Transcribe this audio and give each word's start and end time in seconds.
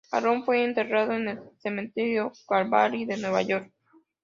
Harron 0.11 0.43
fue 0.45 0.63
enterrado 0.63 1.11
en 1.13 1.27
el 1.27 1.39
Cementerio 1.59 2.31
Calvary 2.47 3.05
de 3.05 3.17
Nueva 3.17 3.43
York. 3.43 3.71